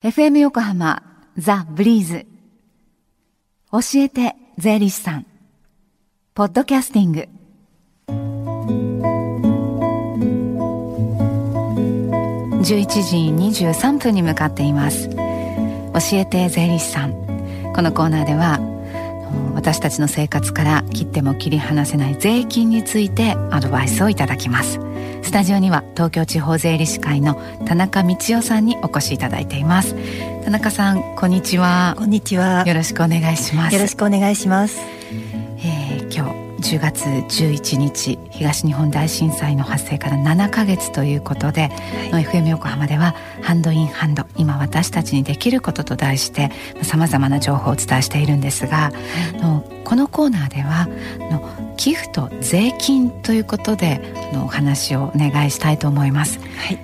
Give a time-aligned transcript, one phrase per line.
[0.00, 1.02] FM 横浜
[1.36, 2.24] ザ・ブリーズ。
[3.72, 5.26] 教えて税理士さん。
[6.34, 7.28] ポッドキャスティング。
[12.62, 15.08] 11時23分に向かっています。
[15.08, 15.16] 教
[16.12, 17.14] えて税理士さん。
[17.74, 18.60] このコーナーでは
[19.58, 24.78] 私たちの生活から切っても切り離せない税金についてアドバイスをいただきます。
[25.22, 27.34] スタジオには東京地方税理士会の
[27.66, 29.96] 田中道夫さんにお越しいただいています。
[30.44, 31.96] 田中さんこんにちは。
[31.98, 32.62] こんにちは。
[32.68, 33.74] よろしくお願いします。
[33.74, 34.78] よろしくお願いします
[36.68, 41.70] 10月11日東日本大震災の発生から7ヶ月ということで、
[42.12, 46.50] はい、FM 横浜ではハンドインハンド今私たちにできることと題して
[46.82, 48.92] さまざまな情報をお伝えしているんですが、は
[49.34, 50.88] い、のこのコーナーでは
[51.30, 54.02] の寄付と税金ということで
[54.34, 56.38] のお話をお願いしたいと思います。
[56.38, 56.78] はい、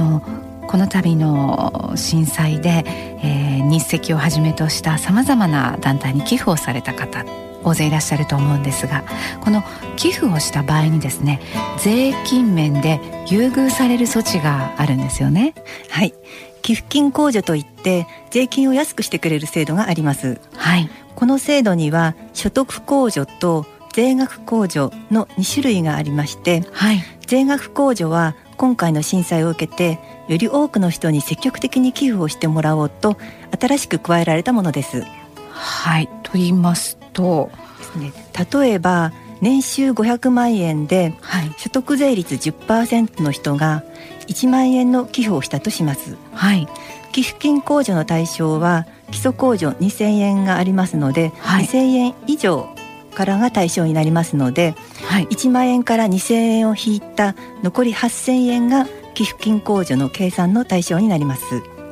[0.00, 0.20] の
[0.66, 2.84] この度の震災で、
[3.22, 7.24] えー、日赤をはじめとしたさまざまな団体に寄付をされた方
[7.68, 9.04] 大勢いらっしゃると思うんですが
[9.42, 9.62] この
[9.96, 11.40] 寄付をした場合にですね
[11.78, 15.54] 税金面で優遇される措置があるんですよね。
[15.90, 16.14] はい。
[16.62, 20.40] 寄付金控除といって税金を安くしてくれる制度があります。
[20.56, 20.90] はい。
[21.14, 33.16] この制度には所得控除と税額控除の2種類がありまして、はい、税額控除は今回の震災を受けてより多くの人に積極的に寄付をしてもらおうと
[33.58, 35.04] 新しく加えられたものです。
[35.50, 36.08] はい。
[36.22, 37.50] と言いますと
[37.96, 38.12] ね、
[38.52, 41.14] 例えば年収500万円で
[41.56, 43.82] 所得税率10%の人が
[44.28, 46.16] 1万円の寄付をしたとします。
[46.32, 46.68] はい、
[47.12, 52.68] 寄付金控除の対象は基礎控除2000円がありますので、はい、2000円以上
[53.14, 54.76] からが対象になりますので、
[55.08, 61.42] はい、1万円から2000円を引いた残り8000円が寄付金控除の計算の対象になります。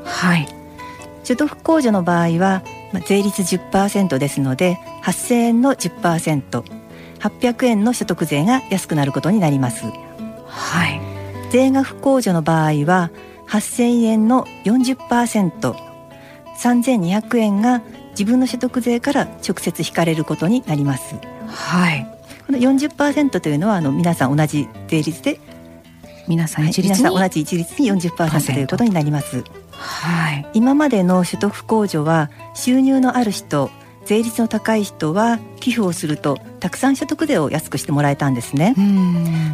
[0.05, 0.47] はい、
[1.25, 9.85] 所得控除の場合は、まあ、税率10%ですので8000円の 10%800 円の所得税が安くなることになります。
[10.47, 11.01] はい、
[11.51, 13.11] 税額控除の場合は
[13.49, 21.17] 8000円の 40%3200 円が自分の所得税から直接引かれることになります。
[21.47, 22.07] はい。
[22.47, 25.41] この40%というのはあの皆さん同じ税率で
[26.29, 29.43] 皆さん一律に、はい、皆さん同じ一律に40%ということになります。
[29.79, 30.47] はい。
[30.55, 33.71] 今までの所得控除は収入のある人、
[34.07, 38.75] 税率の高い人は寄付をするとたくさん所得税を安くしてもらえたんですね。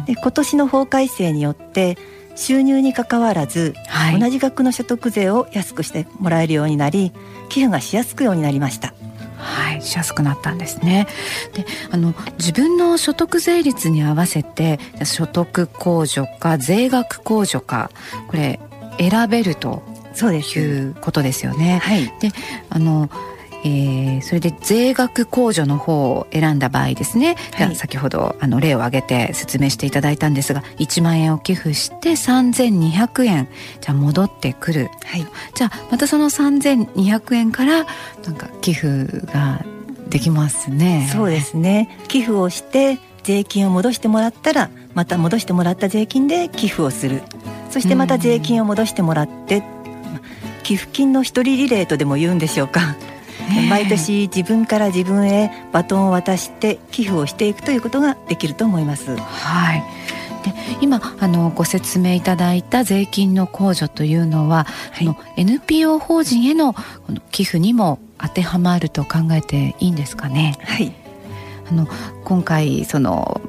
[0.05, 1.97] で今年の法改正によって
[2.35, 7.11] 収入にかかわらず、はい、同じ額の所得税を安くしてもらえるようになり
[7.49, 8.93] 寄付がしやすくようになりました。
[9.37, 11.07] はい、しやすくなったんですね。
[11.53, 17.91] で、あの自分の所得税率に合わせて所得控除か税額控除か
[18.27, 18.59] これ
[18.99, 19.81] 選べると
[20.13, 20.59] そうです。
[20.59, 21.79] いうことですよね。
[21.83, 22.05] はい。
[22.19, 22.31] で、
[22.69, 23.09] あの
[23.65, 33.47] えー、それで税額控除の方を選んだ場合ですね、はい、先ほどあの例を挙げて説明していただいたんですが1万円を寄付して3200円。
[33.79, 35.25] じゃあ戻ってくる、はい、
[35.55, 37.85] じゃあまたその3200円から
[38.25, 39.63] なんか寄付が
[40.09, 41.09] できますね。
[41.11, 41.99] そうですね。
[42.07, 47.21] 寄付をして税金を戻してもらったらまた戻してもらった税金で寄付をする。
[47.69, 49.63] そしてまた税金を戻してもらって、
[50.63, 52.95] 寄付金の一人リレーとでも言うんでしょうか。
[53.69, 59.15] 毎年自分から自分へバトンを渡して寄付をしていくということができると思います。
[59.17, 59.83] はい。
[60.43, 66.75] で今あのご説明いただいた税金の控除というのは、はい、の NPO 法人への
[67.31, 70.57] 寄付にも当てはまると考えていいんですかね。
[70.61, 70.93] はい、
[71.69, 71.87] あの
[72.25, 73.41] 今回その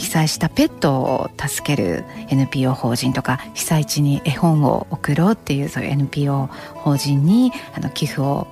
[0.00, 8.46] 被災したペットを助ける NPO 法人とか被災地に絵本を送ろうっていうそういう NPO 法人にあの寄付を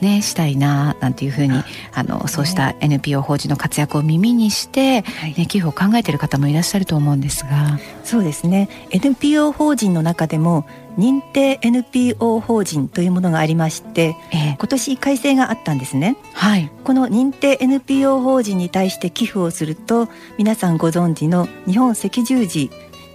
[0.00, 1.62] ね、したいななんていうふうに
[1.92, 5.02] あのそうした NPO 法人の活躍を耳にして、
[5.36, 7.78] ね、寄付を考えている方もいらっしゃると思うんですが。
[8.04, 8.68] そうですね。
[8.90, 10.66] NPO 法人の中でも
[10.98, 22.70] 認定 NPO 法人というものがありまして、ええ、今年改正があったんですね、はい、この認定 NPO 法人に対して寄付をすると皆さんご存知の日本赤十字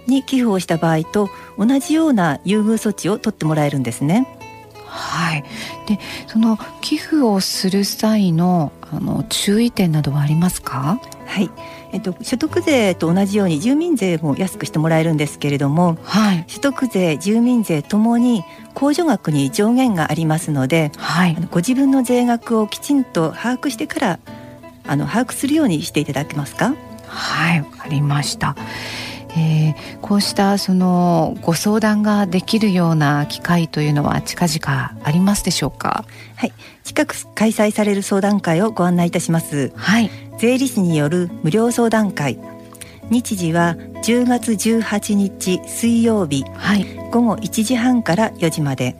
[0.06, 4.35] に寄付をした場合と同じような優遇措置を取ってもらえるんですね。
[4.96, 5.44] はい、
[5.86, 11.00] でその寄付をする際のあの注意点などはありますか？
[11.26, 11.50] はい、
[11.92, 18.44] えっと、所得税と同じように住民税も安くしてもらえるんですけれども、はい、所得税住民税ともに
[18.74, 24.18] 控除額に上限がありますので、はい、ご自分の税額をきちんと把握してから
[24.86, 26.74] あの把握するようにしていただけますか？
[27.08, 27.60] はい。
[27.60, 28.54] わかりました
[29.36, 36.04] えー、こうしたそのご相談ができるような機会というのは近々ありますでしょうか？
[36.36, 36.52] はい。
[36.84, 39.72] 近く開催される相談会をご案内いたします。
[39.76, 40.10] はい。
[40.38, 42.38] 税理士による無料相談会。
[43.10, 48.96] 日時は10月18日水曜日、はい、午後1時半から4時まで。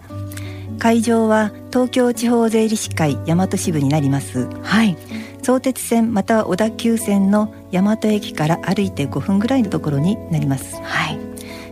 [0.78, 4.46] 会場は東京地方税理士会大和支部になります。
[4.62, 4.96] はい
[5.46, 10.74] 相鉄線または小田急線の大和駅から歩いて5分ぐらいのところになります。
[10.82, 11.20] はい。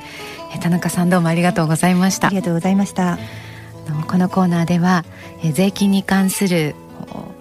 [0.61, 2.27] 田中さんどうもありがとうございました。
[2.27, 3.17] ありがとうございました。
[4.07, 5.05] このコーナーでは
[5.53, 6.75] 税金に関する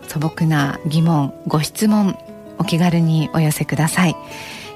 [0.09, 2.19] 素朴な疑問ご質問
[2.59, 4.17] お気軽にお寄せください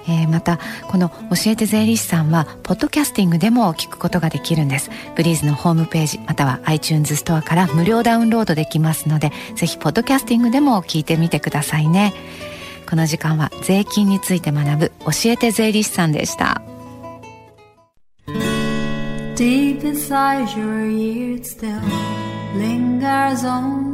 [0.06, 0.58] えー、また
[0.88, 4.90] この「教えて税理士さん」はポッドキャスティングでも聞くことができるんです。
[5.16, 12.12] ブリーズのホームページまたは iTunes ストアから無料ダウンロードできますのでぜひポッドキャスティングでも聞いてみてくださいね。
[12.88, 16.62] この時間は税金について学ぶ教えて税理士さんでした。
[19.36, 21.80] Deep inside your ears still
[22.56, 23.93] lingers on.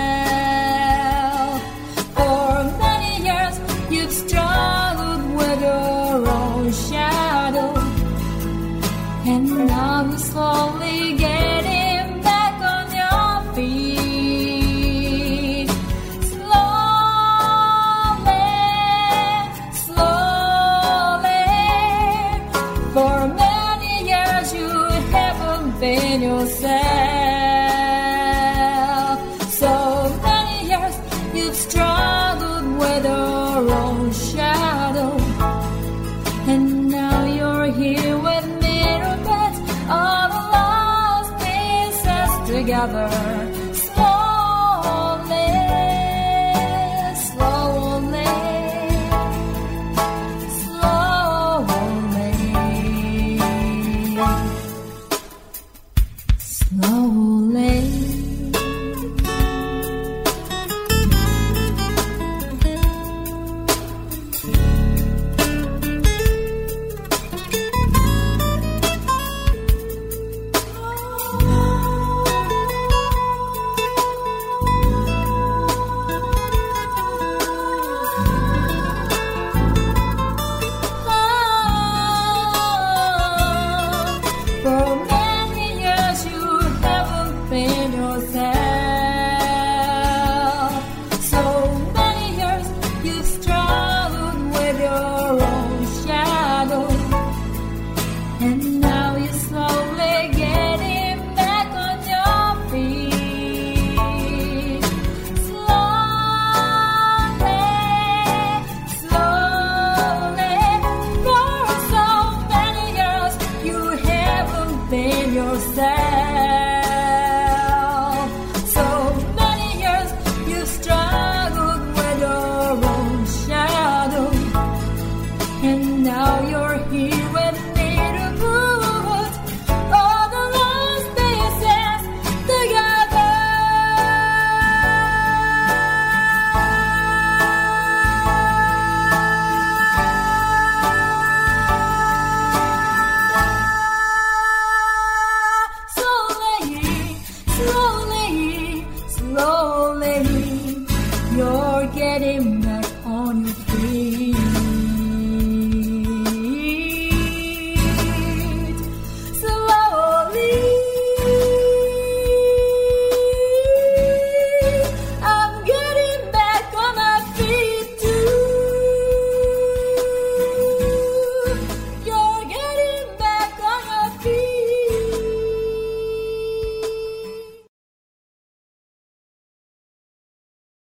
[42.61, 43.60] Together